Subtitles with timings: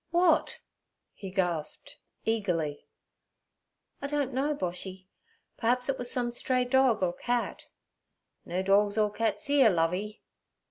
[0.11, 0.57] 'W'at?'
[1.13, 2.87] he gasped, eagerly.
[4.01, 5.05] 'I don't know, Boshy;
[5.57, 7.67] perhaps it was some stray dog or cat.'
[8.43, 10.23] 'No dorgs or cats 'ere, Lovey.'